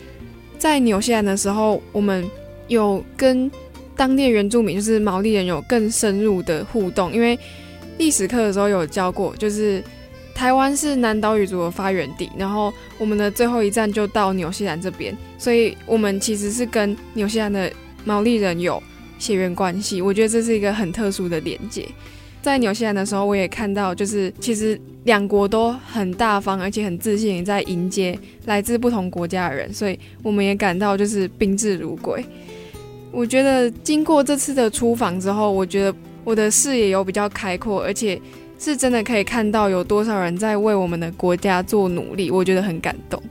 [0.57, 2.29] 在纽西兰的时候，我们
[2.67, 3.51] 有跟
[3.95, 7.37] 当地原住民，就是毛利人，有更深入的互动，因为。
[7.99, 9.81] 历史课的时候有教过，就是
[10.33, 17.71] 台湾是南岛语族的发源地，然后我们的最后一站就到纽西兰这边，所以我们其实是跟纽西兰的
[18.03, 18.81] 毛利人有
[19.19, 20.01] 血缘关系。
[20.01, 21.87] 我觉得这是一个很特殊的连接。
[22.43, 28.15] 在纽西兰的时候，我也看到，就是其实两国都很大方，而且很自信在迎接
[28.45, 32.23] 来自不同国家的人，所以我们也感到就是宾至如归。
[33.11, 35.95] 我觉得经过这次的出访之后，我觉得。
[36.25, 38.17] 我的视野有比较开阔，而且
[38.57, 43.21] 是真的可以看到有多少人在为我们的国家做努力，我觉得很感动。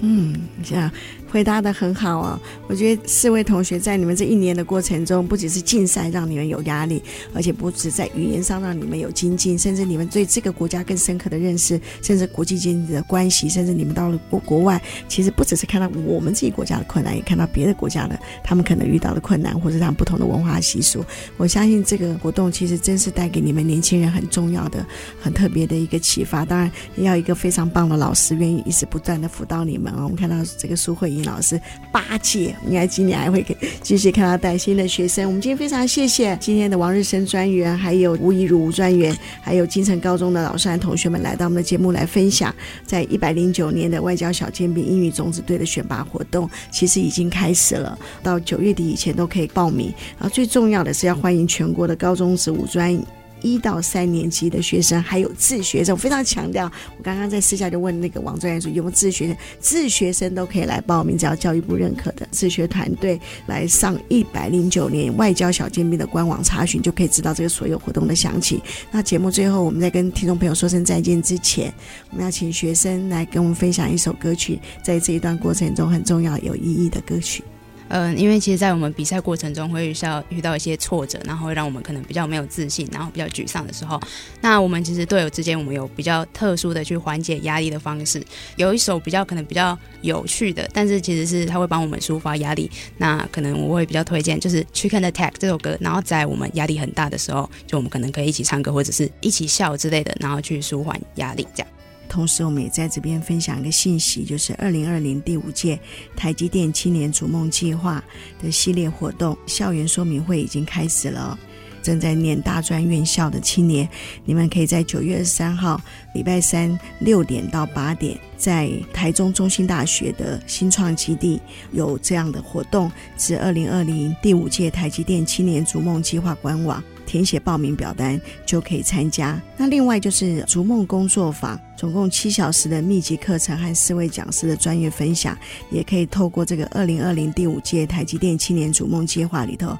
[0.00, 0.90] 嗯，这样。
[1.30, 2.40] 回答的很好啊！
[2.66, 7.02] 我觉得四位同学在你们这一年的过程中，不只是竞赛让你们有压力，
[7.34, 21.04] 而且不止在语言上让你们有精进，甚至你们对这个国家更深刻的认识，甚至国际间的关系，甚至你们到了国国外，其实不只是看到我们自己国家的困难，也看到别的国家的他们可能遇到的困难，或者他们不同的文化习俗。
[21.36, 24.84] 我相信这个活动其实真是带给你们年轻人很重要的、
[25.20, 26.44] 很特别的一个启发。
[26.44, 30.04] 当然，要一个非常棒的老师愿意一直不断的辅导你们啊！
[30.04, 31.60] 我们看到这个苏慧老师
[31.92, 33.44] 八届，应该今年还会
[33.82, 35.26] 继续看到带新的学生。
[35.26, 42.54] 我们今天非常谢谢今天的王日升专员，还有吴怡如吴专员，还有金城高中的老师和同学们来到我们的节目来分享，
[42.86, 49.92] 在一百零九年的外交小尖兵英语种子队的选拔活动，其实已经开始了，到九月底以前都可以报名。
[50.18, 52.98] 然后最重要的是要欢迎全国的高中职五专。
[53.42, 56.70] 一到三年级的学生，还有自学生，我非常强调。
[56.96, 59.36] 我刚刚在私下就问那个王专员说，有没有自学生？
[59.60, 68.60] 自学生都可以来报名，只要教育部认可的自学团队来上一百零九年外交小尖兵的官网查询，就可以知道这个所有活动的详情。
[68.90, 71.72] 那节目最后，我们在跟听众朋友说声再见之前，
[72.10, 77.42] 我们要请学生来跟我们分享一首歌曲，在这一段过程中很重要、有意义的歌曲。
[77.88, 84.00] 嗯，因为其实，在我们比赛过程中会遇到遇到一些挫折，然后会让我们可能比较没有自信，然后比较沮丧的时候，
[84.40, 88.22] 那我们其实队友之间，我们有比较特殊的去缓解压力的方式。
[88.56, 92.70] 有一首比较可能比较有趣的，但是其实是他会帮我们抒发压力。
[92.98, 101.68] 那可能我会比较推荐，就是《Chicken Attack》这首歌，然后在我们压力很大的时候，就我们可能可以一起唱歌，或者是一起笑之类的，然后去舒缓压力，这样。
[102.08, 105.78] 同时，我们也在这边分享一个信息，就是二零二零第五届
[106.16, 108.02] 台积电青年逐梦计划
[108.42, 111.38] 的系列活动校园说明会已经开始了。
[111.80, 113.88] 正在念大专院校的青年，
[114.24, 115.80] 你们可以在九月二十三号
[116.12, 121.40] 礼拜三六点到八点，在台中中心大学的新创基地
[121.72, 126.82] 有这样的活动，至二零二零第五届台积电青年逐梦计划官网。
[127.08, 129.40] 填写报名表单就可以参加。
[129.56, 135.36] 那另外就是逐梦工作坊，总共七小时的密集课程和四位讲师的专业分享，
[135.70, 139.76] 也可以透过这个二零二零第五届台积电青年逐梦计划里头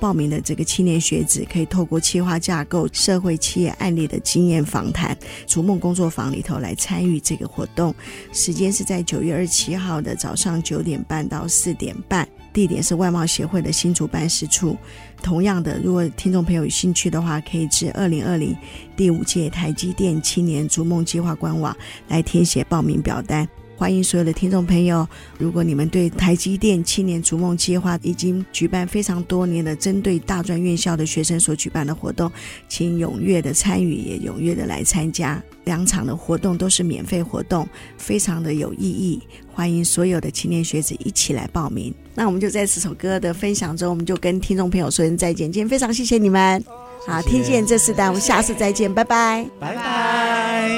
[0.00, 5.16] 报名的这个青年学子，可以透过企划架构、社会企业案例的经验访谈、
[5.46, 7.94] 逐梦工作坊里头来参与这个活动。
[8.32, 14.76] 时间是在九月二十七号的早上九点半到四点半，地点是外贸协会的新竹办事处。
[15.22, 18.56] 同样的，如果听众朋友有兴趣的话，可以至二零二零
[18.96, 21.76] 第五届台积电青年逐梦计划官网
[22.08, 23.48] 来填写报名表单。
[23.74, 32.30] 欢迎所有的听众朋友，如果你们对台积电青年逐梦计划已经举办非常多年的针对大专院校的学生所举办的活动，
[32.68, 35.42] 请踊跃的参与，也踊跃的来参加。
[35.64, 39.20] 两场的活动都是免费活动，非常的有意义。
[39.52, 41.92] 欢迎所有的青年学子一起来报名。
[42.14, 45.50] 那我们就在这首歌的分享中，我们就跟听众朋友说声再见。
[45.50, 46.62] 今天非常谢谢你们，
[47.06, 50.70] 好，听见这世代，我们下次再见，拜拜，拜拜。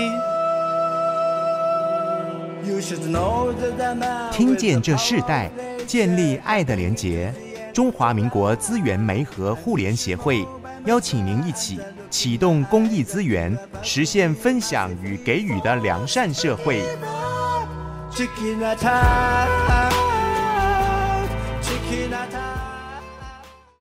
[4.33, 5.51] 听见这世代，
[5.87, 7.33] 建立爱的连结。
[7.73, 10.47] 中华民国资源媒和互联协会
[10.87, 16.83] 邀请您一起启动公益资源，实现分享与给予的良善社会。
[21.95, 22.44] can I